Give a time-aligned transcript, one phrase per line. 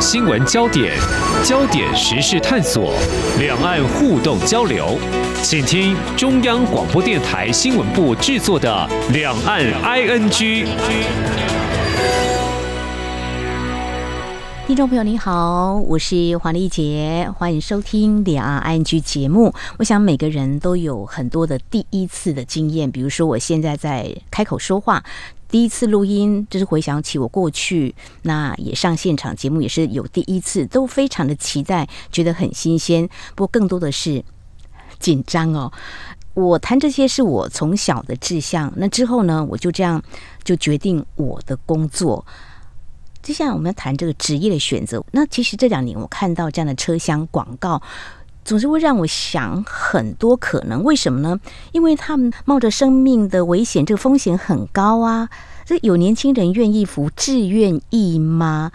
[0.00, 0.96] 新闻焦点，
[1.44, 2.94] 焦点时事探索，
[3.38, 4.98] 两岸互动交流，
[5.42, 10.30] 请听中央广播电台新闻部制作的《两岸 ING》。
[14.66, 19.52] 听众朋友，您好，我是黄丽杰，欢迎收听《两岸 ING》节目。
[19.76, 25.04] 我想每个人都有很多的第一次的经验，比如说我现在在开口说话。
[25.50, 33.08] 第一次录音，就是回想起我过去，那也上现场节目，也是有第一次，都非常的期待，觉得很新鲜。
[33.34, 34.24] 不过更多的是
[34.98, 35.72] 紧张哦。
[36.34, 40.00] 我谈这些是我从小的志向，那之后呢，我就这样
[40.44, 42.24] 就决定我的工作。
[43.20, 45.04] 接下来我们要谈这个职业的选择。
[45.10, 47.82] 那其实这两年我看到这样的车厢广告，
[48.44, 50.82] 总是会让我想很多可能。
[50.82, 51.38] 为什么呢？
[51.72, 55.28] 因为他们冒着生命的危险，这个风险很高啊。
[55.64, 58.72] 这有年轻人愿意服志愿意吗？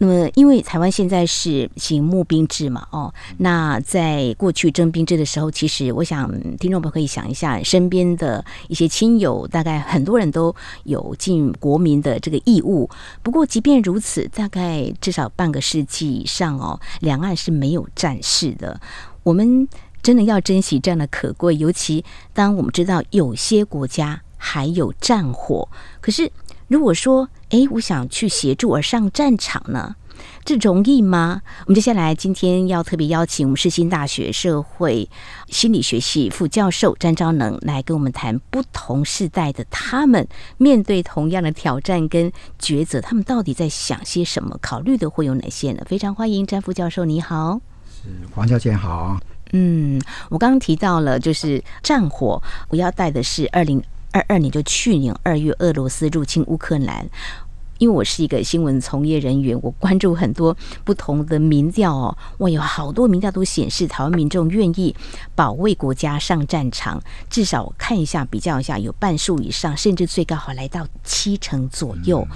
[0.00, 10.54] 那么，因为台湾现在是行募兵制嘛，哦，那在过去征兵制的时候，其实我想听众朋友可以想一下，身边的一些亲友，大概很多人都
[10.84, 12.88] 有尽国民的这个义务。
[13.24, 18.80] 不过，即便如此，大概至少半个世纪以上哦，两岸是没有战事的。
[19.24, 19.68] 我们
[20.00, 25.68] 真的要珍惜这样的可贵，尤其当我们知道有些国家还有战火。
[26.00, 26.30] 可是，
[26.68, 29.96] 如果说，哎，我想去协助而上战场呢，
[30.44, 31.40] 这容易吗？
[31.64, 35.08] 我们接下来今天要特别邀请我们世新大学社会
[35.48, 44.58] 心理学系副教授詹昭能来跟我们谈不同世代的他们面对同样的挑战跟抉择，他们到底在想些什么？
[44.60, 45.82] 考虑的会有哪些呢？
[45.86, 47.58] 非常欢迎詹副教授，你好。
[47.90, 49.18] 是黄小姐好。
[49.52, 57.08] 嗯，我刚刚提到了就是战火，我要带的是二零二二年，就去年二月，俄罗斯入侵乌克兰。
[57.78, 62.18] 因为我是一个新闻从业人员，我关注很多不同的民调哦。
[62.38, 64.92] 哇有好多民调都显示，台湾民众愿意
[65.36, 72.26] 保卫国家上战场，至少我看一下比较一下，有半数以上，甚至最高好来到七成左右。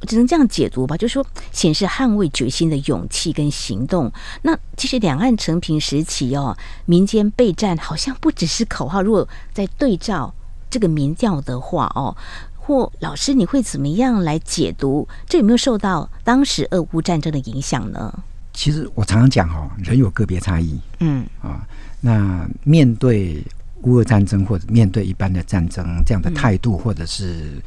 [0.00, 4.10] 我只能这样解读吧，就是说显示捍卫决心的勇气跟行动。
[4.40, 9.02] 那其实两岸成平时期哦，民间备战好像不只是口号。
[9.02, 10.34] 如果在对照。
[10.72, 12.16] 这个民调的话哦，
[12.56, 15.06] 或老师你会怎么样来解读？
[15.28, 18.24] 这有没有受到当时俄乌战争的影响呢？
[18.54, 21.60] 其实我常常讲哦，人有个别差异，嗯啊，
[22.00, 23.44] 那面对
[23.82, 27.62] 乌俄战争或者面对一般的战争这样的态度，或者是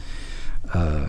[0.73, 1.05] 呃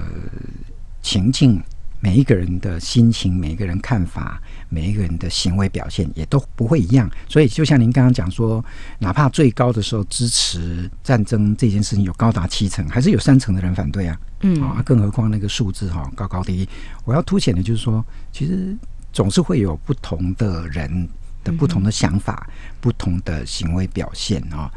[1.02, 1.58] 情境。
[2.00, 7.10] 每一个人的心情，每一个人看法，每一个人的行为表现也都不会一样。
[7.28, 8.64] 所以，就像您刚刚讲说，
[8.98, 14.18] 哪怕最高的时候支持战争这件事情有高达七成，还是有三成的人反对啊。
[14.42, 16.68] 嗯啊，更何况那个数字哈高高低低。
[17.04, 18.76] 我要凸显的就是说，其实
[19.12, 21.08] 总是会有不同的人
[21.42, 22.48] 的不同的想法，
[22.80, 24.70] 不同的行为表现啊。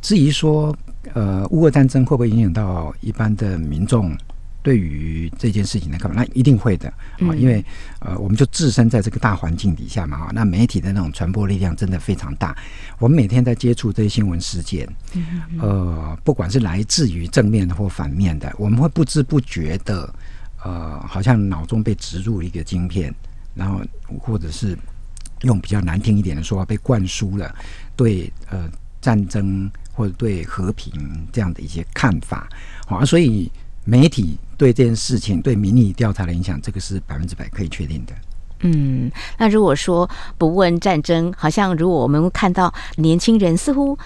[0.00, 0.74] 至于说，
[1.12, 4.16] 呃，乌俄战争会不会影响到一般的民众？
[4.62, 6.88] 对于这件事情的看法，那一定会的
[7.20, 7.64] 啊，因为
[8.00, 12.54] 呃，我们就置身在这个大环境底下嘛，哈，那媒体的那种传播力量真的非常大。
[12.98, 14.86] 我们每天在接触这些新闻事件，
[15.58, 20.14] 呃，不管是来自于正面的或反面的，我们会不知不觉的，
[20.62, 23.14] 呃，好像脑中被植入一个晶片，
[23.54, 23.80] 然后
[24.18, 24.76] 或者是
[25.40, 27.54] 用比较难听一点的说话，被灌输了
[27.96, 30.92] 对呃战争或者对和平
[31.32, 32.46] 这样的一些看法，
[32.86, 33.50] 好，所以。
[33.90, 38.12] 媒体对这件事情对民意调查的影响，这个是百分之百可以确定的。
[38.60, 40.08] 嗯，那如果说
[40.38, 43.98] 不问战争，好像如果我们看到年轻人似乎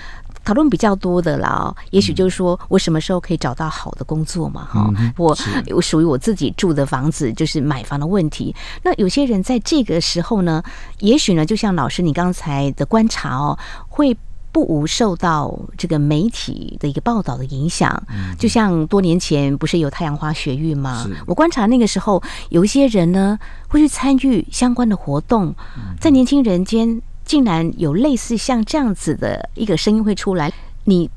[0.43, 4.67] 讨论比较多的了，也许就是说我什么时候可以找到好的工作嘛？
[4.73, 5.37] 哈、嗯，我
[5.75, 8.57] 我属于我自己住的房子，就是买房的问题。
[8.85, 10.63] 那有些人在这个时候呢，
[11.01, 13.59] 也许呢，就像老师你刚才的观察哦，
[13.89, 14.17] 会。
[14.55, 18.01] 不无受到这个媒体的一个报道的影响，
[18.39, 21.05] 就像多年前不是有太阳花学运吗？
[21.27, 23.37] 我观察那个时候，有一些人呢
[23.67, 25.53] 会去参与相关的活动，
[26.01, 30.53] 在年轻人间竟然有类似像这样子的一个声音会出来。
[30.85, 31.11] 你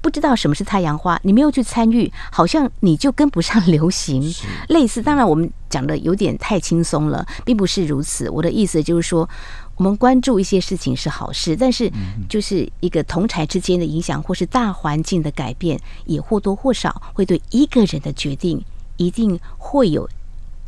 [0.00, 4.32] 不知道什么是太阳花，你没有去参与，好像你就跟不上流行。
[4.68, 8.30] 类似，当然我们讲的有点太轻松了，并不是如此。
[8.30, 9.28] 我的意思就是说。
[9.76, 11.90] 我们关注一些事情是好事，但是
[12.28, 18.62] 就是一个同侪之间的影响，或是大环境的改变，也或多或少会对一个人的决定
[18.96, 20.08] 一定会有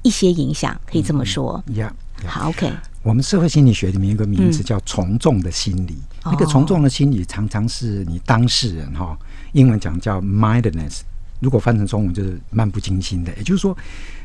[0.03, 1.63] 一些影响，可以这么说。
[1.69, 1.91] Yeah,
[2.23, 2.29] yeah.
[2.29, 2.73] 好，OK。
[3.03, 5.95] 我们社会心理学里面有个名字叫从众的心理，
[6.25, 9.17] 嗯、那个从众的心理常常是你当事人哈，
[9.53, 11.03] 英文讲叫 mindedness
[11.41, 13.77] 如果翻成中文就是漫不经心的，也就是说，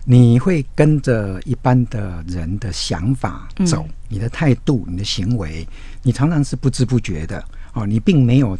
[0.05, 5.67] 你会跟着一般的人的想法走，嗯、你的态度、你的行为，
[6.03, 7.43] 你常常是不知不觉的
[7.73, 8.57] 哦，你并没有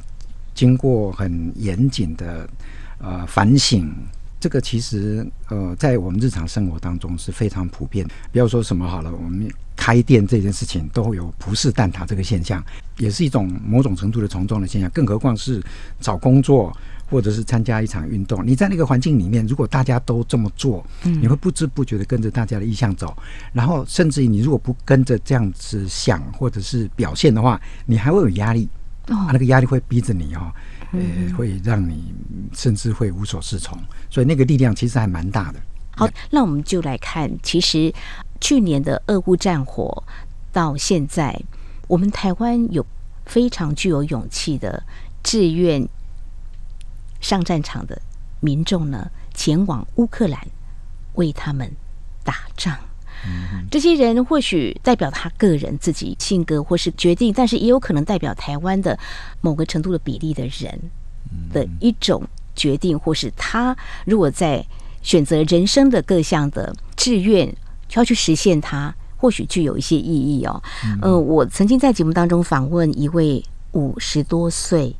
[0.53, 2.49] 经过很严谨的
[2.99, 3.93] 呃反省。
[4.39, 8.03] 这个其实呃，在我们日常生活当中是非常普遍。
[8.31, 12.63] 不要说什么好了，我们开店这件事情都会有葡式蛋挞这个现象，
[12.97, 14.89] 也是一种某种程度的从众的现象。
[14.89, 15.61] 更何况是
[15.99, 16.75] 找工作
[17.11, 23.15] 或者是参加一场运动，你在那个环境里面，如果大家都这么做，你会不知不觉的跟着大家的意向走。
[23.51, 28.67] 然后，甚至于你如果不跟着这样子想或者是表现的话，你还会有压力。
[29.07, 30.51] 啊，那个压力会逼着你哦。
[30.91, 30.99] 呃，
[31.35, 32.13] 会让你
[32.53, 33.77] 甚至会无所适从，
[34.09, 35.59] 所以那个力量其实还蛮大的。
[35.95, 37.93] 好，那我们就来看，其实
[38.39, 40.03] 去年的俄乌战火
[40.53, 41.37] 到现在，
[41.87, 42.85] 我们台湾有
[43.25, 44.81] 非常具有勇气的
[45.23, 45.85] 志愿
[47.21, 48.01] 上战场的
[48.41, 50.39] 民众呢，前往乌克兰
[51.13, 51.71] 为他们
[52.23, 52.77] 打仗。
[53.69, 58.97] 这些人或许代表他个人自己性格或是决定，但是也有可能代表台湾的
[59.41, 60.91] 某个程度的比例的人
[61.53, 62.23] 的一种
[62.55, 64.65] 决定，或是他如果在
[65.03, 67.55] 选择人生的各项的志愿
[67.93, 70.63] 要去实现它，或许具有一些意义哦。
[71.01, 74.95] 呃，我曾经在节目当中访问一位五十多岁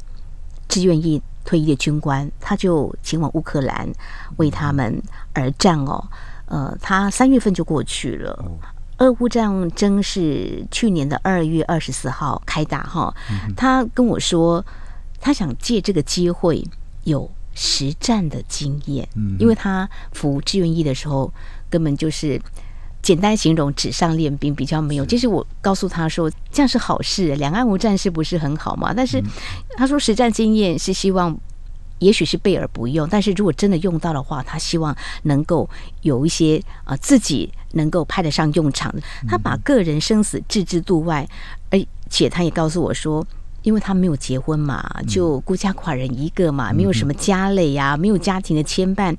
[0.67, 3.89] 志愿役退役的军官，他就前往乌克兰
[4.37, 5.01] 为他们
[5.33, 6.03] 而战哦。
[6.45, 8.45] 呃，他三月份就过去了。
[8.97, 13.13] 俄乌战争是去年的二月二十四号开打哈。
[13.55, 14.63] 他跟我说，
[15.19, 16.63] 他想借这个机会
[17.05, 19.07] 有实战的经验，
[19.39, 21.33] 因为他服志愿役的时候
[21.69, 22.39] 根本就是
[23.01, 25.05] 简单形容纸上练兵，比较没有。
[25.05, 28.93] 其实我告诉他说，这样是好事，两岸无战事不是很好吗？
[28.95, 29.23] 但是
[29.75, 31.37] 他说实战经验是希望。
[31.99, 35.69] 也许是备而不用，但是如果真的用到的话，他希望能够
[36.01, 39.03] 有一些啊、呃、自己能够派得上用场的。
[39.27, 41.29] 他把个人生死置之度外，
[41.69, 43.23] 而且他也告诉我说，
[43.61, 49.15] 因为他没有结婚嘛，就孤家寡人一个嘛，没有什么家累呀、啊，没有家庭的牵绊。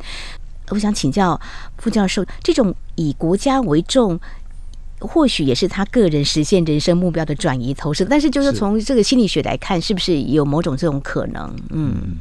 [0.72, 1.40] 我想请教
[1.78, 4.18] 副教授，这种以国家为重，
[4.98, 8.04] 或许也是他个人实现人生目标的转移投射。
[8.04, 11.54] 但是，就是从这个心理学来看，是不是有某种这种可能？
[11.70, 12.16] 嗯。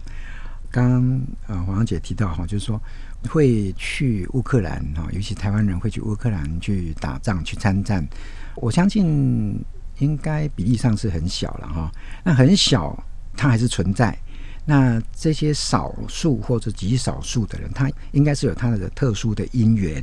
[0.70, 2.82] 刚刚呃，黄姐提到哈，就是说
[3.28, 8.08] 会去乌克兰哈，尤其台湾人会去乌克兰去打仗去参战，
[8.56, 9.62] 我相信
[10.00, 11.92] 应该比例上是很小了哈。
[12.24, 12.98] 那很小，
[13.36, 14.18] 它还是存在。
[14.66, 20.02] 那这些少数或者极少数的人，他应该是有他的特殊的因缘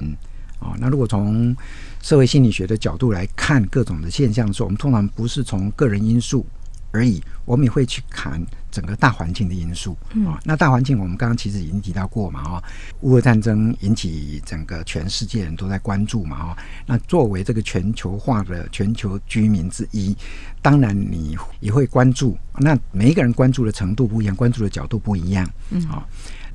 [0.58, 0.74] 啊。
[0.78, 1.56] 那如果从
[2.02, 6.46] 社会心理学的角度来看各种的现象的时候，我们通常不是从个人因素。
[6.90, 8.42] 而已，我们也会去看
[8.78, 10.38] 整个大环境的因素啊、嗯。
[10.44, 12.62] 那大环境，我们刚刚其实已经提到过嘛，哈，
[13.00, 16.56] 乌俄战争引起整个全世界人都在关注嘛，哈。
[16.86, 20.16] 那作为这个全球化的全球居民之一，
[20.62, 22.38] 当然你也会关注。
[22.56, 26.06] 那每一个人关注的程度不一样，关注的角度不一样，嗯，啊。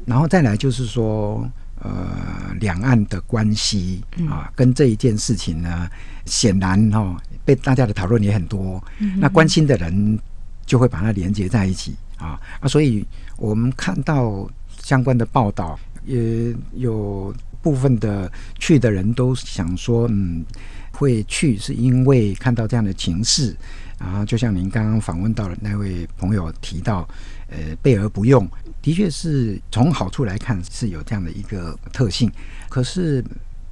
[0.06, 1.46] 然后再来就是说，
[1.82, 5.90] 呃，两岸的关系啊，跟这一件事情呢，
[6.26, 7.18] 显然哈。
[7.46, 8.82] 被大家的讨论也很多，
[9.18, 10.18] 那关心的人
[10.66, 11.94] 就会把它连接在一起
[12.24, 12.68] 啊啊！
[12.68, 13.06] 所以
[13.38, 14.50] 我们看到
[14.82, 20.46] 相关的报道，也有部分的去的人都想说，嗯，
[20.92, 23.56] 会去是因为看到这样的情势
[24.00, 24.26] 然后。
[24.26, 27.08] 就像您刚刚访问到的那位朋友提到，
[27.50, 28.48] 呃，备而不用，
[28.82, 32.32] 的确是从好处来看是有这样的一个特性，
[32.70, 33.24] 可是。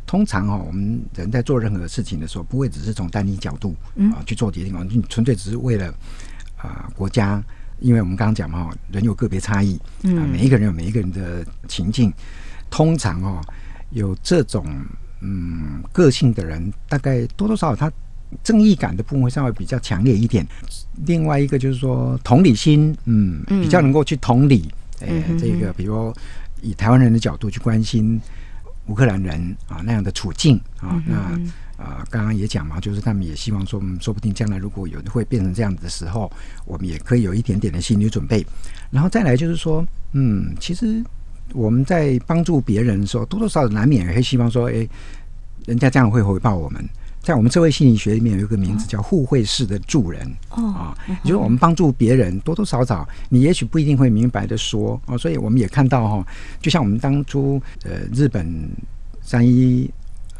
[0.07, 3.73] 通常哦，我们人在做任何事情的时候，不会只是从单一角度
[4.11, 5.87] 啊去做决定哦，你纯粹只是为了
[6.57, 7.41] 啊国家，
[7.81, 12.13] 因为我们刚刚讲嘛，人有个别差异啊，每一个人有每一个人的情境。
[12.69, 13.41] 通常哦，
[13.89, 14.65] 有这种
[15.19, 17.91] 嗯个性的人，大概多多少少他
[18.41, 20.47] 正义感的部分会稍微比较强烈一点。
[21.05, 24.71] 另外一个就是说同理心，嗯，比较能够去同理，
[25.01, 26.15] 哎，这个比如
[26.61, 28.21] 以台湾人的角度去关心。
[28.87, 31.39] 乌克兰人啊那样的处境啊，那
[31.81, 36.31] 啊刚刚也讲嘛，就是他们也希望说，嗯，说不定将来如果有会变成这样子的时候，
[36.65, 38.45] 我们也可以有一点点的心理准备。
[38.91, 41.03] 然后再来就是说，嗯，其实
[41.53, 44.87] 我们在帮助别人的时候，多多少少难免也会希望说，哎，
[45.65, 46.87] 人家这样会回报我们。
[47.21, 56.27] 在我们社会心理学里面有一个名字叫互惠式的助人哦啊，就是我们帮助别人多多少少，你也许不一定会明白的说哦，所以我们也看到哈，
[56.59, 58.67] 就像我们当初呃日本
[59.21, 59.87] 三一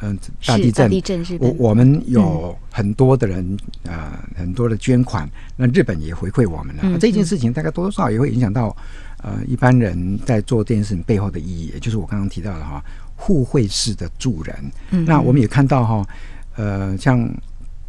[0.02, 6.82] 嗯，大地震，大地震，我我们有很多的人，呃，很多的捐款，那日本也回馈我们了。
[6.84, 8.76] 嗯、这件事情大概多多少少也会影响到，
[9.22, 12.84] 呃，一般人在做这件事情背后的意义，也就是我刚刚提到的哈，
[13.16, 14.56] 互惠式的助人。
[14.90, 16.08] 嗯、那我们也看到哈，
[16.56, 17.30] 呃，像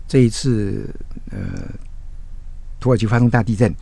[0.06, 0.86] 这一次，
[1.30, 1.38] 呃，
[2.78, 3.74] 土耳其发生大地震。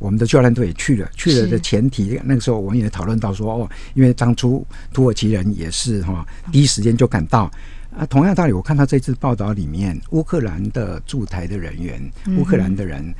[0.00, 7.50] 我们的救援队也去了，去了的前提，那个时候我们也讨论到说，哦，因为当初土耳其人也是哈，第一时间就赶到。
[7.96, 13.14] 啊，同样道理，我看到这次报道里面，乌克兰的驻台的人员，乌克兰的人。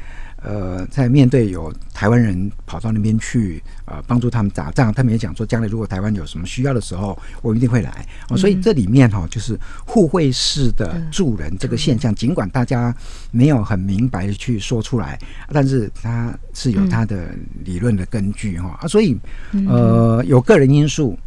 [0.46, 8.06] 呃，在面对有台湾人跑到那边去，呃，帮助他们打仗，他们也讲说，将来如果台湾有什么需要的时候，我一定会来。
[8.28, 12.94] 哦，所以这里面哈、哦，就是互惠式的助人这个现象，尽管大家
[13.30, 15.18] 没有很明白的去说出来，
[15.50, 17.30] 但是它是有它的
[17.64, 19.18] 理论的根据哈啊，所以
[19.66, 21.18] 呃，有个人因素，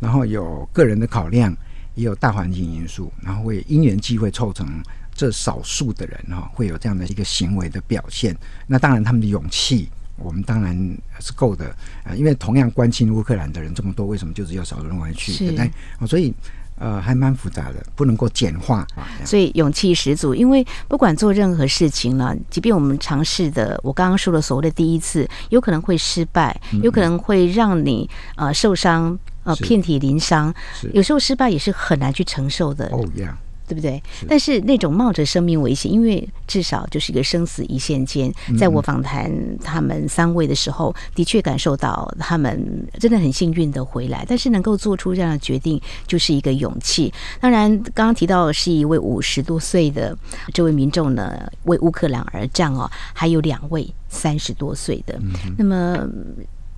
[0.00, 1.56] 然后有个人的考量，
[1.94, 4.82] 也有大环境因素，然后会因缘际会凑成。
[5.16, 8.36] 这少数的人哈，会有这样的一个行为的表现。
[8.66, 10.76] 那当然，他们的勇气，我们当然
[11.20, 11.66] 是够的
[12.02, 12.12] 啊。
[12.16, 15.32] 因为同样关心乌克兰的人这么多，为什么就只有少数人会去？
[15.38, 16.08] 对不对？
[16.08, 16.34] 所以
[16.80, 18.84] 呃，还蛮复杂的，不能够简化。
[19.24, 30.52] 所以勇气十足，因为不管做任何事情呢，即便我们尝试的，我刚刚说的所谓的第一次，有可能会失败，有可能会让你呃受伤呃遍体鳞伤。
[30.92, 32.86] 有时候失败也是很难去承受的。
[32.92, 33.38] 哦，呀。
[33.66, 34.00] 对不对？
[34.28, 38.30] 但是那种冒着生命危险，因为至少就是一个生死一线间。
[38.58, 39.32] 在我访谈
[39.64, 44.22] 他们三位的时候，的确感受到他们真的很幸运的回来。
[44.28, 47.10] 但是能够做出这样的决定，就是一个勇气。
[47.40, 50.14] 当然，刚刚提到的是一位五十多岁的
[50.52, 55.18] 这位民众呢，为乌克兰而战哦，还有两位三十多岁的。
[55.56, 56.06] 那么。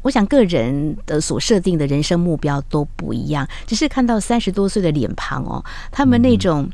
[0.07, 6.71] 我想个人的所设定的人生目标都不一样，只是看到三十多岁的脸庞哦，他们那种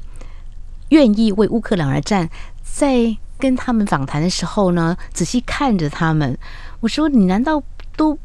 [0.91, 2.29] 愿意为乌克兰而战，
[2.63, 6.37] 在跟他们访谈的时候呢，仔细看着他们，
[6.81, 7.63] 我说：“你难道
[7.97, 8.19] 都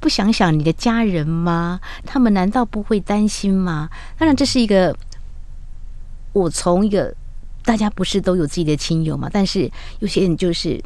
[0.00, 1.78] 不想想你的家人吗？
[2.06, 4.96] 他们难道不会担心吗？”当然，这是一个
[6.32, 7.14] 我从一个
[7.62, 10.82] 大家不是都有自己的亲友嘛，但是有些人就是。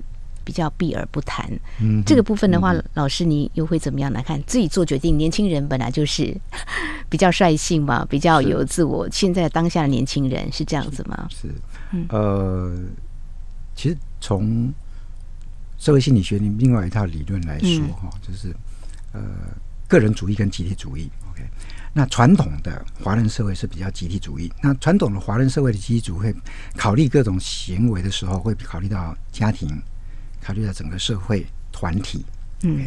[0.51, 1.49] 比较避而不谈，
[1.81, 4.43] 嗯，这个部分的话，嗯、老师你又会怎么样来看？
[4.49, 6.37] 自己做决定，年轻人本来就是
[7.09, 9.09] 比较率性嘛，比较有自我。
[9.13, 11.29] 现在当下的年轻人是这样子吗？
[11.31, 12.77] 是，是呃，
[13.77, 14.75] 其实从
[15.79, 18.53] 社会心理学里另外一套理论来说，哈、嗯，就是
[19.13, 19.23] 呃，
[19.87, 21.09] 个人主义跟集体主义。
[21.31, 21.45] OK，
[21.93, 24.53] 那传统的华人社会是比较集体主义。
[24.61, 26.35] 那传统的华人社会的集体主义会
[26.77, 29.81] 考虑各种行为的时候，会考虑到家庭。
[30.43, 32.25] 考虑到整个社会团体，
[32.63, 32.85] 嗯?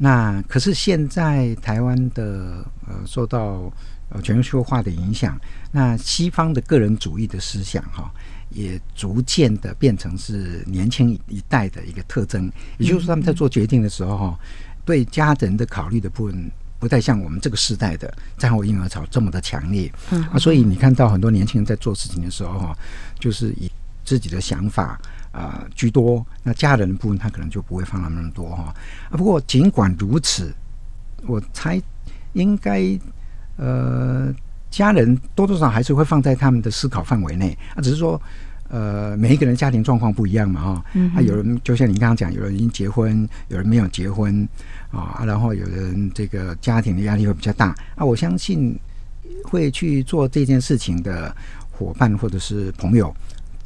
[0.00, 3.72] 那可是现在台湾的呃受到
[4.10, 5.36] 呃全球化的影响，
[5.72, 8.08] 那西方的个人主义的思想哈，
[8.50, 12.48] 也逐渐的变成是年轻一代的一个特征。
[12.78, 14.38] 也就是说，他们在做决定的时候哈，
[14.84, 19.92] 对家人的考虑的部分不太像我们这个时代的战后婴儿潮这么的强烈。
[20.12, 22.78] 嗯，啊，所以你看到很多年轻人在做事情的时候哈，
[23.18, 23.68] 就是以
[24.04, 24.96] 自己的想法。
[25.30, 26.24] 啊、呃，居多。
[26.42, 28.74] 那家人的部分，他可能就不会放那么多哈。
[29.10, 30.52] 啊，不过尽管如此，
[31.26, 31.80] 我猜
[32.32, 32.98] 应该
[33.56, 34.32] 呃，
[34.70, 37.56] 家人多多少少还是会放在他们的思考范围内。
[37.74, 38.20] 啊，只是说
[38.68, 40.84] 呃，每一个人家庭状况不一样嘛哈。
[40.94, 41.10] 嗯。
[41.14, 44.48] 啊，有人就像你刚刚讲，有人已经结婚，有人没有结婚
[44.90, 45.22] 啊。
[45.26, 48.04] 然后有人这个家庭的压力会比较大啊。
[48.04, 48.78] 我相信
[49.44, 51.34] 会去做这件事情的
[51.70, 53.14] 伙伴或者是朋友。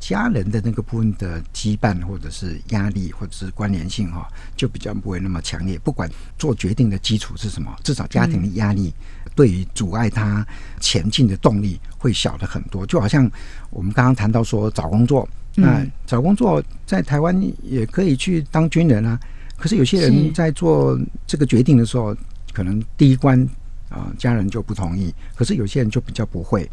[0.02, 5.78] 家人的那个部分的羁绊，或者是压力，或者是关联性哈，就比较不会那么强烈。
[5.78, 8.92] 不管做决定的基础是什么，至少家庭的压力
[9.36, 10.44] 对于阻碍他
[10.80, 12.84] 前进的动力会小的很多。
[12.84, 13.30] 就好像
[13.70, 19.16] 我们刚刚谈到说找工作，那找工作在台湾也可以去当军人啊。
[19.56, 22.16] 可是有些人在做这个决定的时候，
[22.52, 23.40] 可能第一关
[23.88, 26.68] 啊家人就不同意，可是有些人就比较不会，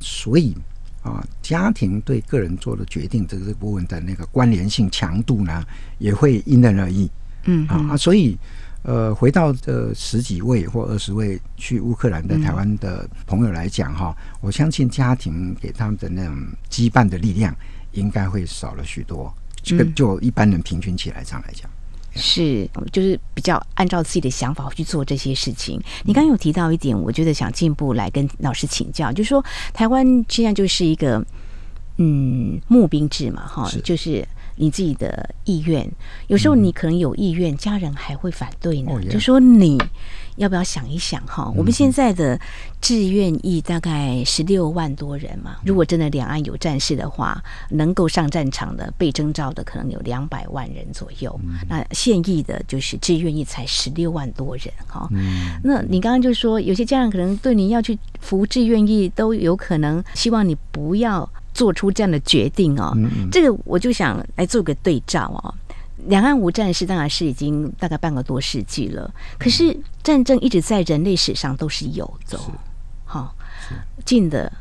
[0.00, 0.56] 所以。
[1.04, 5.62] 啊，家庭对个人做的决定，这个部分的那个关联性强度呢，
[5.98, 7.08] 也会因人而异。
[7.44, 8.36] 嗯啊，所以
[8.82, 16.34] 呃，回到这十几位或二十位去乌克兰的台湾的朋友来讲哈，我相信家庭给他们的那种
[16.70, 17.54] 羁绊的力量，
[17.92, 19.32] 应该会少了许多。
[19.62, 21.70] 这个就一般人平均起来上来讲。
[22.14, 25.80] 是，就是比较按照自己的想法去做这些事情。
[26.04, 31.24] 你刚刚有提到一点，我觉得想进一步来跟老师请教，就是说台湾现在就是一个
[31.98, 35.90] 嗯募兵制嘛，哈，就是你自己的意愿，
[36.28, 38.92] 有时候你可能有意愿，家人还会反对呢。
[38.94, 39.76] 嗯、就说你
[40.36, 41.52] 要不要想一想哈？
[41.56, 42.38] 我们现在的
[42.80, 51.40] 志愿役大概十六万多人嘛，如果真的两岸有战事的话，能够上战场的被征召的可能有两百万人左右。
[51.68, 55.08] 那现役的就是志愿役才十六万多人哈。
[55.62, 61.28] 那你刚刚就说，有些家长可能对你要去服志愿役都有可能希望你不要。
[61.54, 62.92] 做出这样的决定哦，
[63.30, 65.54] 这个我就想来做个对照哦。
[66.06, 72.38] 两岸无战事当然是已经大概半个多世纪了，可是战争一直在人类史上都是有的。
[73.04, 73.34] 好，
[74.04, 74.52] 近的，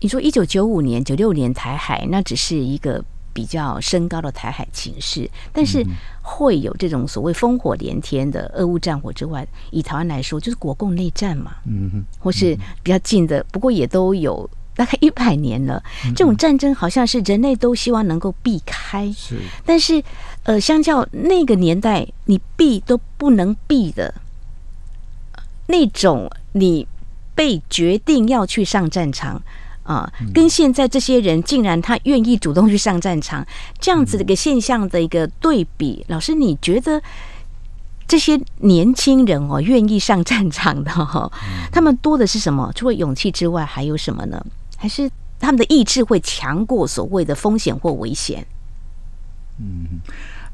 [0.00, 5.84] 你说一九九五年、九六年台海那只是一个比较升高的台海情势，但是
[6.22, 14.48] 会有这种所谓烽火连天的俄乌战火之外，以台湾来说就是国共内战嘛，嗯哼，或是比较近的，不过也都有。
[14.78, 15.82] 大概一百年了，
[16.14, 19.36] 这种战争好像是人类都希望能够避开，是。
[19.66, 20.00] 但是，
[20.48, 24.14] 呃，相较那个年代，你避都不能避的，
[25.66, 26.88] 那种你
[27.34, 29.42] 被决定要去上战场
[29.82, 33.46] 啊，跟现在这些人竟然他愿意主动去上战场，
[33.78, 37.02] 这样子的一个现象的一个对比，老师，你觉得
[38.06, 41.30] 这些年轻人哦，愿意上战场的哈，
[41.70, 42.72] 他们多的是什么？
[42.74, 44.42] 除了勇气之外，还有什么呢？
[44.78, 48.46] 还是他们的意志会强过所谓的风险或危险？
[49.60, 50.00] 嗯，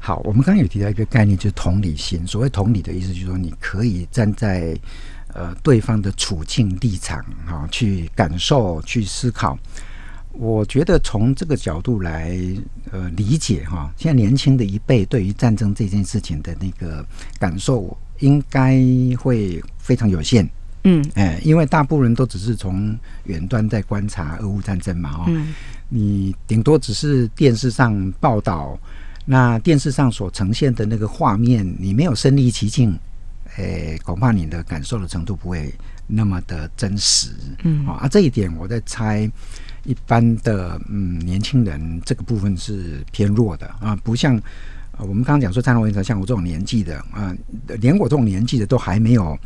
[0.05, 2.27] 好，我们刚刚有提到一个概念，就是同理心。
[2.27, 4.77] 所谓同理的意思，就是说你可以站在
[5.33, 9.57] 呃对方的处境立场哈，去感受、去思考。
[10.33, 12.37] 我觉得从这个角度来
[12.91, 17.03] 呃理解哈，现在年轻的一辈对于战争这件事情的那个
[17.39, 18.79] 感受，应该
[19.17, 20.47] 会非常有限。
[20.83, 25.51] 嗯，哎，因为大部分人都只是从远端在观察俄乌战争嘛，哦，嗯，
[25.89, 28.77] 你顶多只是电视上报道，
[29.25, 32.97] 那电视上所呈现的那个画面，你没有身临其境，
[33.57, 35.73] 诶，恐怕你的感受的程度不会
[36.07, 37.29] 那么的真实，
[37.63, 39.29] 嗯，啊，这一点我在猜，
[39.83, 44.39] 一般的嗯年轻人这个部分是偏弱的啊，不像
[44.99, 47.35] 我们刚刚讲说战斗员，像我这种年纪的啊，
[47.79, 49.37] 连我这种年纪的都还没有。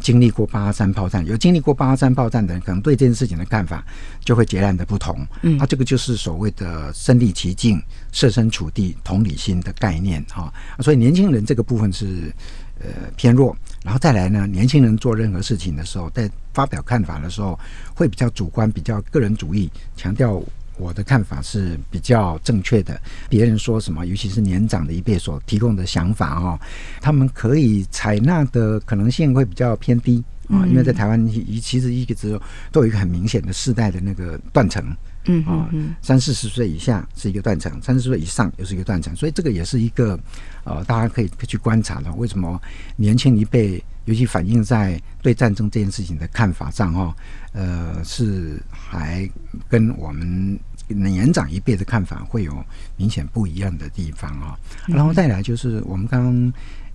[0.00, 3.84] 经历过八二三炮战，有经历过八二三炮战的人，可能对这件事情的看法
[4.24, 5.26] 就会截然的不同。
[5.42, 7.82] 嗯，啊，这个就是所谓的身历其境、
[8.12, 10.52] 设身处地、同理心的概念啊。
[10.80, 12.32] 所以年轻人这个部分是
[12.78, 17.58] 呃偏弱，然后再来呢，年轻人做任何事情的时候，在发表看法的时候，
[17.94, 20.42] 会比较主观、比较个人主义，强调。
[20.78, 23.00] 我的看法是比较正确的。
[23.28, 26.58] 别人说什么，尤其是年长的一辈所提供的想法哦，
[27.00, 30.66] 他们可以采纳的可能性会比较偏低啊。
[30.66, 31.28] 因为在台湾，
[31.60, 32.38] 其实一直
[32.70, 34.84] 都有一个很明显的世代的那个断层，
[35.26, 35.70] 嗯啊，
[36.02, 39.14] 三四十岁以下是一个断层，三四十岁以上又是一个断层。
[39.16, 40.18] 所以这个也是一个
[40.64, 42.12] 呃，大家可以去观察的。
[42.14, 42.60] 为什么
[42.96, 47.16] 年轻一辈，尤其反映在对战争这件事情的看法上哈？
[47.52, 49.28] 呃，是还
[49.68, 50.58] 跟我们
[50.88, 52.64] 年长一辈的看法会有
[52.96, 54.56] 明显不一样的地方啊。
[54.86, 56.52] 然后再来就是我们刚刚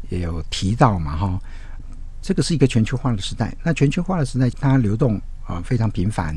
[0.10, 1.42] 也有提到嘛，哈，
[2.22, 3.56] 这个是一个全球化的时代。
[3.64, 6.36] 那全球化的时代，它流动啊非常频繁。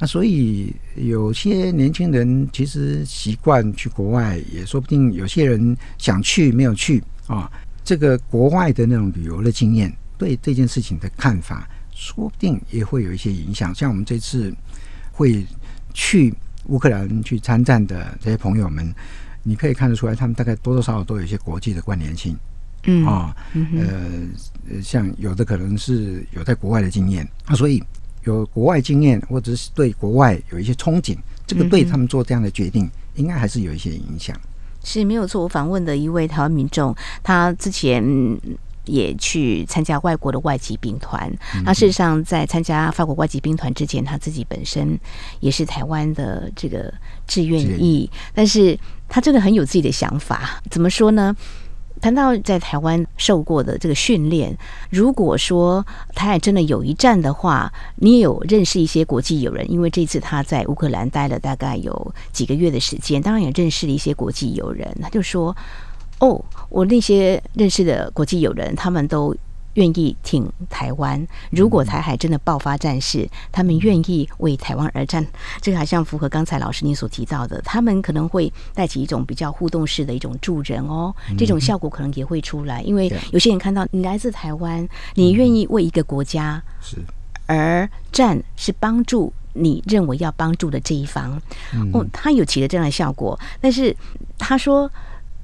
[0.00, 7.50] 那所以有些年轻人其实习惯去国外，也说不定有些人想去没有去啊。
[7.84, 11.68] 这个国外的那种旅游的经验，对这件事情的看法。
[11.92, 13.74] 说不定也会有一些影响。
[13.74, 14.50] 像我们这次
[15.12, 15.44] 会
[15.92, 16.32] 去
[16.68, 18.90] 乌克兰去参战的这些朋友们，
[19.42, 22.34] 你可以看得出来，他们大概多多少少都有一些国际的关联性。
[22.84, 23.36] 嗯啊，
[23.76, 27.82] 呃，像有的可能是有在国外的经验，那，所以
[28.24, 34.38] 有国外经验或者是对国外有一些憧憬，这个对他们做这样的决定，应该还是有一些影响。
[34.84, 35.42] 是没有错。
[35.42, 38.38] 我访问的一位台湾民众，他之前。
[38.86, 41.30] 也去参加外国的外籍兵团。
[41.64, 44.98] 那事实上，在参加法国外籍兵团之前，他自己本身
[45.38, 46.92] 也是台湾的这个
[47.26, 48.10] 志愿役。
[48.34, 50.60] 但是他真的很有自己的想法。
[50.70, 51.36] 怎么说呢？
[52.00, 54.56] 谈到在台湾受过的这个训练，
[54.90, 55.84] 如果说
[56.14, 64.96] 台海真的有一战的话，你也有认识一些国际友人，因为这次他在乌克兰待了大概有几个月的时间，当然也认识了一些国际友人。
[65.02, 65.56] 他就说。
[66.22, 69.34] 哦，我那些认识的国际友人，他们都
[69.74, 71.26] 愿意挺台湾。
[71.50, 75.24] 如果台海真的爆发战事，他们愿意为台湾而战。
[75.60, 82.82] 这个好像符合刚才老师您所提到的，他们可能会带起一种比较互动式的一种助人哦，这种效果可能也会出来。
[82.82, 86.96] 因为有些人看到你来自台湾，你愿意为一个国家是
[87.46, 91.40] 而战，是帮助你认为要帮助的这一方。
[91.92, 93.96] 哦，他有起了这样的效果，但是
[94.38, 94.90] 他说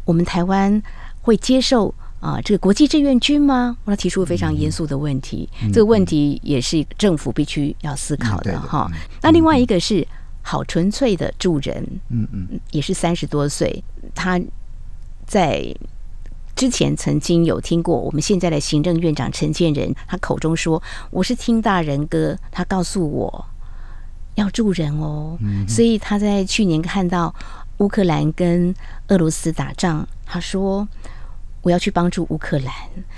[0.04, 0.82] 我们台湾
[1.22, 3.76] 会接受啊这个国际志愿军吗？
[3.85, 8.90] 他提出了非常严肃的问题，这个问题也是政府必须要思考的哈。
[9.22, 10.07] 那另外一个是
[10.42, 13.83] 好纯粹的助人，嗯嗯，也是三十多岁，
[14.14, 14.40] 他
[15.26, 15.74] 在。
[16.57, 23.44] 之前曾经有听过我们现在的行政院长陈建仁，他口中说：“我是听大人哥，他告诉我
[24.37, 25.37] 要助人哦。”
[25.68, 27.35] 所以他在去年看到
[27.76, 28.74] 乌克兰跟
[29.09, 30.88] 俄罗斯打仗，他说
[31.66, 32.72] ：“我要去帮助乌克兰。”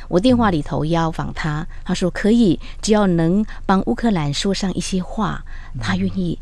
[0.08, 5.44] 我电话里头邀访他，他说：“可以，只要能帮乌克兰说上一些话，
[5.78, 6.38] 他愿意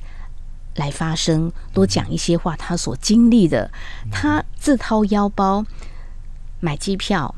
[0.77, 3.69] 来发声，多讲一些话，他所经历的，
[4.13, 5.67] 他自掏腰包。”
[6.61, 7.35] 买机票，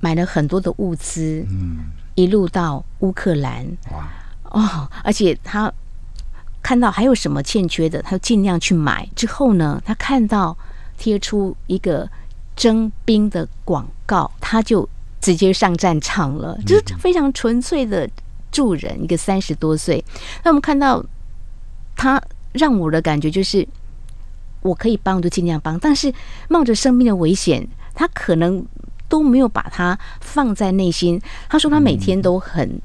[0.00, 4.08] 买了很多的物资，嗯，一路到乌克兰，哇，
[4.44, 5.70] 哦，而且他
[6.62, 9.06] 看到还有什么欠缺的，他就尽量去买。
[9.16, 10.56] 之后呢，他看到
[10.96, 12.08] 贴出一个
[12.58, 14.86] 征兵的广告，他就
[15.20, 18.06] 直接上战场了，就是非常纯粹的
[18.50, 19.02] 助人。
[19.02, 20.04] 一个三十多岁，
[20.42, 21.02] 那我们看到
[21.96, 22.20] 他
[22.52, 23.66] 让我的感觉就是，
[24.60, 26.12] 我可以帮就尽量帮，但是
[26.48, 27.66] 冒着生命的危险。
[27.94, 28.64] 他可能
[29.08, 31.20] 都没有把它放在内心。
[31.48, 32.80] 他说他每天都很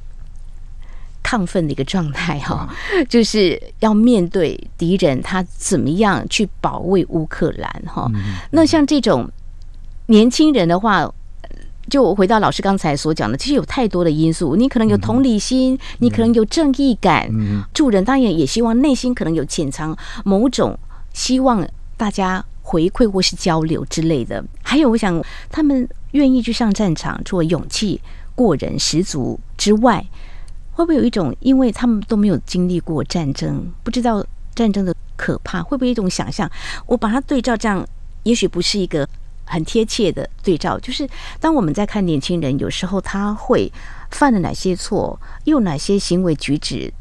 [1.23, 2.67] 亢奋的一个状态，哈，
[3.07, 8.11] 就是要面对敌人，他怎么样去保卫乌克兰，哈。
[8.49, 9.29] 那像这种
[10.13, 11.11] 年轻人的话，
[11.89, 14.55] 就回到老师刚才所讲的，其实有太多的因素。
[14.55, 17.27] 你可能有同理心，你可能有正义感，
[17.73, 20.77] 助人当然也希望内心可能有潜藏某种
[21.13, 22.45] 希望，大家。
[22.65, 25.21] 回馈或是交流之类的，还有我想
[25.51, 27.99] 他们愿意去上战场，除了勇气
[28.35, 30.01] 过人十足之外，
[30.71, 36.49] 会不会有一种，因为他们都没有经历过战争，不知道战争的可怕，会不会有一种想象？
[36.85, 37.85] 我把它对照这样，
[38.23, 39.07] 也许不是一个
[39.45, 40.79] 很贴切的对照。
[40.79, 41.07] 就是
[41.39, 43.71] 当我们在看年轻人，有时候他会
[44.11, 46.91] 犯了哪些错，又哪些行为举止。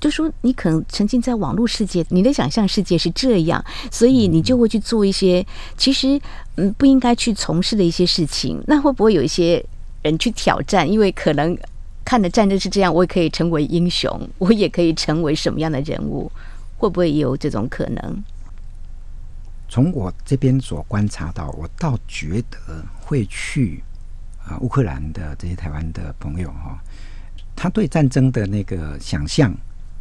[0.00, 5.44] 就说你可能沉浸在网络世界，你的想象世界是这样，所以你就会去做一些
[5.76, 6.20] 其实
[6.54, 8.62] 嗯不应该去从事的一些事情。
[8.68, 9.64] 那会不会有一些
[10.02, 10.88] 人去挑战？
[10.88, 11.58] 因为可能
[12.04, 16.30] 看的战争是这样，我也可以成为英雄，我也可以成为什么样的人物？
[16.76, 18.24] 会不会也有这种可能？
[19.68, 23.82] 从我这边所观察到，我倒觉得会去
[24.44, 26.82] 啊乌克兰的这些台湾的朋友哈，
[27.54, 29.54] 他对战争的那个想象。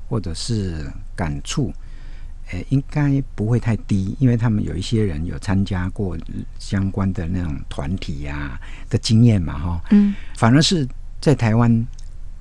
[0.09, 1.69] 或者是感触，
[2.51, 6.17] 诶，应该不会太低，因为他们有一些人有参加过
[6.57, 10.87] 相关的那种团体呀、啊、的经验嘛，哈，嗯，反而是
[11.19, 11.85] 在台湾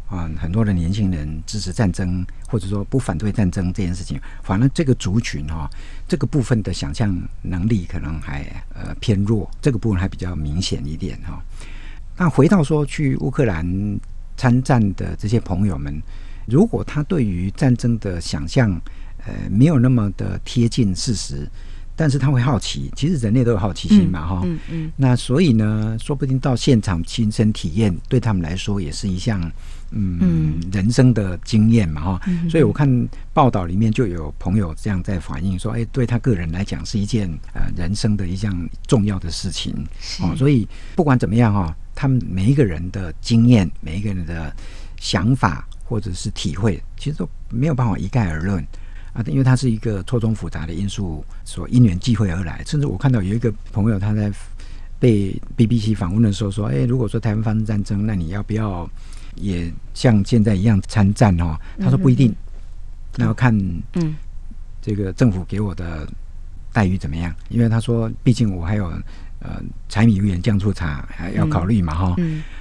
[0.09, 5.69] 啊，很多的年轻人支持战争，或者说不反对战争这件事情，反而这个族群哈，
[6.09, 11.42] 这个部分的想象能力可能还呃偏弱，这个部分还比较明显一点哈。
[12.16, 13.66] 那回到说去乌克兰
[14.37, 16.03] 参战的这些朋友们。
[16.49, 18.71] 如果他对于战争的想象，
[19.27, 21.45] 呃，没有那么的贴近事实，
[21.97, 29.40] 但是他会好奇，其实人类都有好奇心嘛，哈、嗯，嗯，嗯，那所以呢，说不定到现场亲身体验，对他们来说也是一项，
[29.97, 32.89] 嗯，嗯人生的经验嘛，哈、嗯，所以我看
[33.33, 38.55] 报道里面就有朋友这样在反映说，哎，对他个人来讲是一件呃人生的一项
[38.87, 39.75] 重要的事情，
[40.21, 44.55] 哦，所以不管怎么样哈，他们每一个人的经验，每一个人的
[44.99, 45.67] 想法。
[45.89, 48.61] 或者是体会，其实都没有办法一概而论
[49.13, 52.61] 啊，因为它是一个错综复杂的因素所因缘际会而来。
[52.67, 54.29] 甚至我看到有一个朋友他在
[54.99, 58.91] 被 BBC 访问的时候说：“哎，如果说台湾发生战争，那你要不要
[59.37, 62.35] 也像现在一样参战哦？”他说不一定，
[63.16, 63.57] 那要看
[63.94, 64.16] 嗯
[64.83, 66.09] 这个政府给我的
[66.72, 67.35] 待遇怎么样。
[67.49, 68.87] 因为他说，毕竟我还有
[69.40, 72.16] 呃柴米油盐酱醋茶还要考虑嘛哈。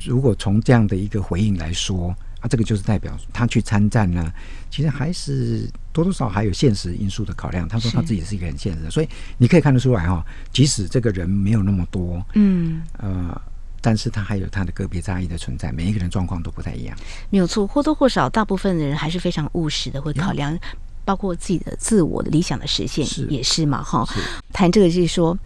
[0.06, 2.16] 如果从这样的一个回应来说。
[2.42, 4.32] 啊、这个就是代表他去参战呢，
[4.70, 7.68] 其实还是多多少少还有现实因素的考量。
[7.68, 9.10] 他说他自己是一个很现实的，所以
[9.40, 13.42] 你可以看得出来哈，即使这个人没有那么多，嗯，呃，
[13.86, 16.98] 但是他还有他的个别差异的存在，每一个人状况都不太一样。
[17.30, 20.58] 没有错，或多或少，大部分的人还是非常务实的，会考量
[21.04, 24.04] 包括自己的自我的理想的实现，是也是嘛哈。
[24.52, 25.38] 谈这个就是说。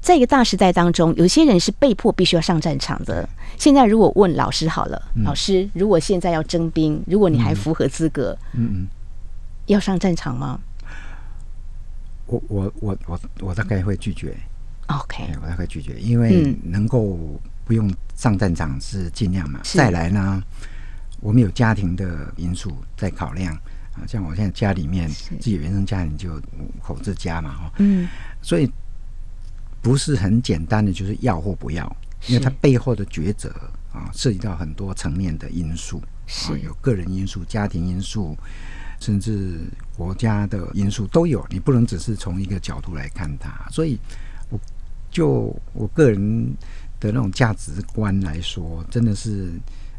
[0.00, 3.26] 在一个大时代当中，有些人是被迫必须要上战场的。
[3.58, 8.86] 现在如果问老师好了，嗯、老师，如果现在要征兵，如果你还符合资格，嗯嗯，
[9.64, 10.60] 要上战场吗？
[12.26, 14.36] 我我我我我大概会拒绝。
[14.88, 19.60] OK，我大概拒绝，因为能够不用上战场是尽量嘛。
[19.64, 20.42] 再来呢，
[21.20, 23.58] 我们有家庭的因素在考量。
[23.94, 28.08] 啊，像我现在家里面自己原生家庭就五口之家嘛，哈，嗯，
[28.42, 28.68] 所以
[29.80, 31.96] 不是很简单的就是要或不要，
[32.26, 33.50] 因为它背后的抉择
[33.92, 38.36] 啊，涉及到很多层面的因素，是有个人因素、家庭因素，
[38.98, 39.60] 甚至
[39.96, 43.64] 国家的因素都有，你不能只是从一个角度来看它。
[43.70, 43.96] 所以，
[44.50, 44.58] 我
[45.08, 46.52] 就我个人
[47.04, 49.52] 的那种价值观来说，真的是。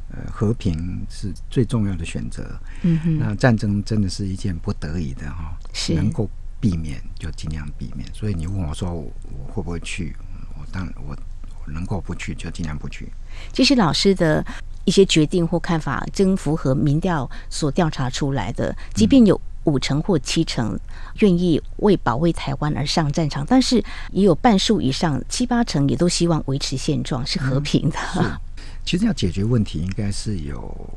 [0.09, 2.55] 呃，和平是最重要的选择。
[2.83, 8.07] 嗯哼，那战争真的是一件不得已的哈，是能够避免就尽量避免。
[8.13, 10.15] 所以你问我说我，我会不会去？
[10.59, 11.17] 我当然我
[11.65, 13.11] 我能够不去就尽量不去。
[13.51, 14.45] 其实老师的
[14.85, 18.73] 一些决定或看法，真符合民调所调查出来的。
[18.93, 20.79] 即便有五成或七成
[21.19, 27.97] 愿意为保卫台湾而上战场，但是也有半数以上七八成也都希望维持现状，是和平的。
[28.17, 28.31] 嗯
[28.85, 30.89] 其实要解决问题，应该是有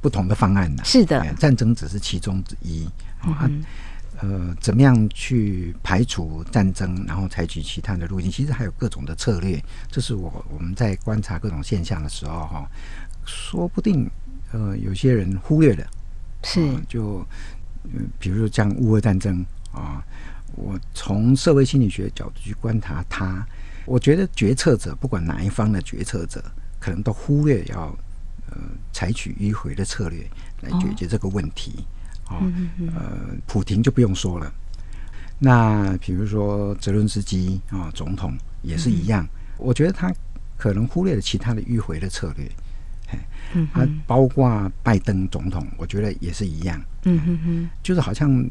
[0.00, 0.84] 不同的方案的。
[0.84, 2.88] 是的，战争只是其中之一
[3.20, 3.50] 啊。
[4.20, 8.30] 呃，怎么样去排除战争，然后采取其他的路径？
[8.30, 9.60] 其实还有各种的策略。
[9.90, 12.70] 这是我我们在观察各种现象的时候，哈，
[13.26, 14.08] 说不定
[14.52, 15.84] 呃，有些人忽略了。
[16.44, 17.26] 是，就
[18.18, 20.04] 比如说像乌俄战争啊，
[20.54, 23.46] 我从社会心理学角度去观察它，
[23.84, 26.42] 我觉得决策者不管哪一方的决策者。
[26.78, 27.86] 可能都忽略要
[28.48, 28.56] 呃
[28.92, 30.24] 采取迂回的策略
[30.60, 31.84] 来解决这个问题
[32.26, 32.38] 啊、
[32.94, 34.52] 呃，普廷就不用说了。
[35.38, 39.28] 那比如说泽伦斯基啊，总统也是一样、嗯。
[39.56, 40.14] 我觉得他
[40.56, 42.48] 可能忽略了其他的迂回的策略。
[44.06, 46.80] 包括拜登总统，我觉得也是一样。
[47.04, 48.48] 嗯哼哼，就是好像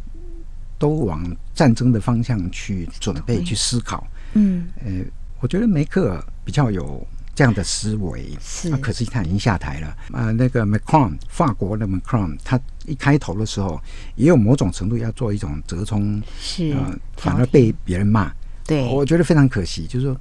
[0.78, 4.08] 都往战争的方向去准备去思考。
[4.34, 4.92] 嗯，呃，
[5.40, 7.06] 我觉得梅克尔比较有。
[7.38, 9.88] 这样的思维，是啊，可是他已经下台了。
[10.14, 13.78] 啊、呃，那个 Macron，法国的 Macron，他一开头的时候
[14.16, 18.34] 也有某种程度要做一种折冲，是呃，反而被别人骂。
[18.66, 19.86] 对，我觉得非常可惜。
[19.86, 20.18] 就是说，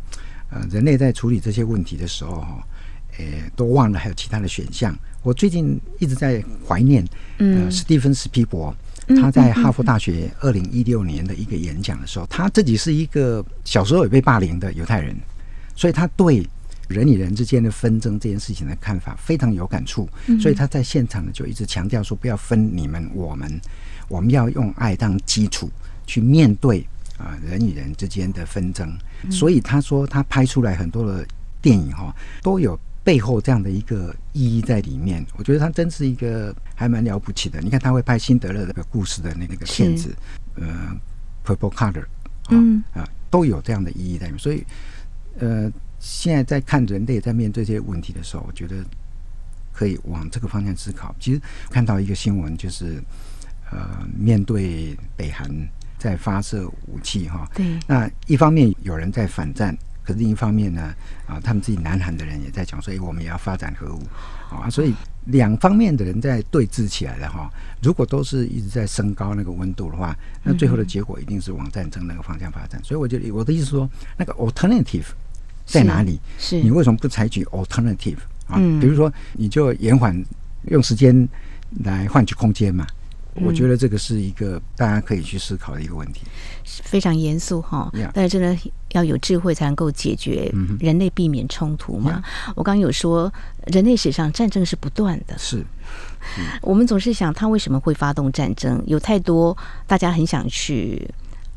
[0.51, 2.67] 呃，人类在处理这些问题的时候，哈，
[3.19, 4.97] 诶，都忘了还有其他的选项。
[5.23, 7.07] 我最近一直在怀念，
[7.39, 8.75] 呃，史蒂芬·斯皮博，
[9.21, 15.17] 他在哈佛大学二零一六年的一个演讲的时候，他自己是一个小时候也被霸凌的犹太人，
[15.75, 16.47] 所以他对。
[16.87, 20.07] 人与人之间的纷争这件事情的看法非常有感触，
[20.39, 23.59] 所以他在现场呢就一直强调说：不要分你们我们，
[24.07, 25.71] 我们要用爱当基础
[26.07, 28.95] 去面对啊人与人之间的纷争。
[29.31, 31.27] 所以他说他拍出来很多的
[31.63, 35.25] 电影哈，都有背后这样的一个意义在里面。
[35.37, 37.61] 我觉得他真是一个还蛮了不起的。
[37.61, 40.13] 你看他会拍辛德勒的故事的那个片子，
[40.57, 40.91] 呃
[41.45, 42.05] ，Purple Color，
[42.47, 42.57] 啊
[42.95, 44.39] 啊，都有这样的意义在里面。
[44.41, 44.65] 所以
[45.39, 45.71] 呃。
[46.07, 48.85] 现在在看人类在面对这些问题的时候，我觉得
[49.73, 51.17] 可以往这个方向思考。
[51.19, 51.41] 其实
[51.71, 53.03] 看到一个新闻，就是
[53.71, 55.49] 呃，面对北韩
[55.97, 60.95] 在发射武器哈，对，那一方面有人在反战，可是另一方面呢，
[61.27, 64.03] 啊，他们自己南韩的人也在讲，所以我们也要发展核武
[64.51, 64.95] 啊，所以
[65.27, 67.51] 两方面的人在对峙起来的哈。
[67.83, 72.81] 如果都是一直在升高那个温度的话，那最后的结果一定是往战争那个方向发展。
[72.85, 75.07] 所以我觉得我的意思说，那个 alternative。
[75.67, 76.21] 在哪里？
[76.39, 78.57] 是你为什么不采取 alternative 啊？
[78.59, 80.15] 嗯，比如说，你就延缓
[80.65, 81.27] 用时间
[81.85, 82.87] 来换取空间嘛。
[83.43, 86.23] 我觉得这个是一个大家可以去思考的一个问题。
[86.65, 88.57] 非常严肃哈，但是真的
[88.93, 92.23] 要有智慧才能够解决人类避免冲突嘛。
[92.55, 93.33] 我刚刚有说，
[93.67, 95.37] 人类史上战争是不断的。
[95.39, 95.65] 是，
[96.63, 98.83] 我们总是想他为什么会发动战争？
[98.87, 101.09] 有太多大家很想去。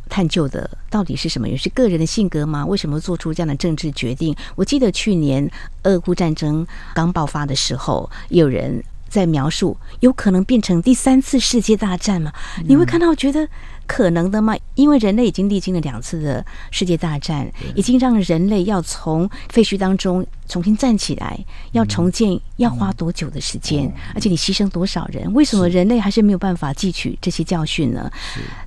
[0.09, 1.49] 探究的到底是什么？
[1.49, 2.65] 也是个人的性格吗？
[2.65, 4.33] 为什么做出这样的政治决定？
[4.55, 5.51] 我记得去年
[5.83, 12.31] 俄乌战争刚爆发的时候，有人在描述有可能变成第三次世界大战吗？
[12.65, 13.47] 你会看到觉得
[13.85, 14.55] 可能的吗？
[14.75, 21.39] 因为人类已经历经了两次的世界大战，已经让人类要从废墟当中重新站起来，
[21.71, 23.91] 要重建要花多久的时间？
[24.13, 25.33] 而且你牺牲多少人？
[25.33, 28.11] 为什么人类还是没有办法汲取这些教训呢？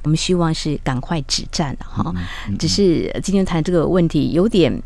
[0.03, 2.13] 我们希望是赶快止战哈。
[2.59, 4.83] 只是今天谈这个问题有点。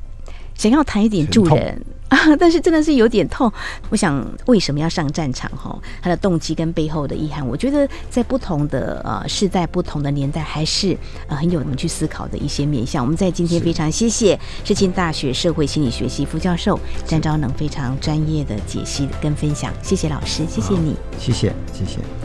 [0.55, 3.51] 想要谈一点助人啊， 但是真的是有点痛。
[3.88, 5.51] 我想为什么要上战场？
[5.57, 13.03] 哈，他的动机跟背后的遗憾，我觉得在不同的呃世代、不同的年代，还是呃很有我们去思考的一些面向。
[13.03, 22.24] 我们在今天非常谢谢世青大学社会心理学系副教授詹昭能非常专业的解析跟分享，谢谢老师，谢谢你，谢谢，谢谢。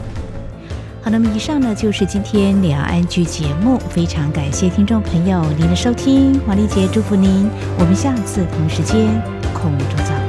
[1.02, 9.06] 好，那么以上呢就是今天两岸 ING 节目，非常感谢听众朋友您的收听，黄丽姐祝福您，我们下次同时间
[9.54, 10.19] 空中见。